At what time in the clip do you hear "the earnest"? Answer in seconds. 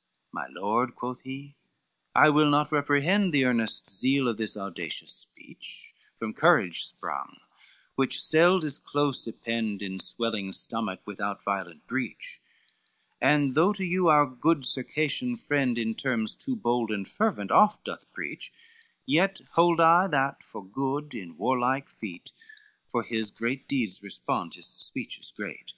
3.34-3.94